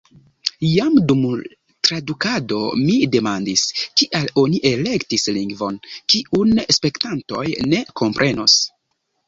[0.67, 1.19] Jam dum
[1.87, 3.67] tradukado mi demandis,
[4.01, 5.79] kial oni elektis lingvon,
[6.15, 8.61] kiun spektantoj ne komprenos.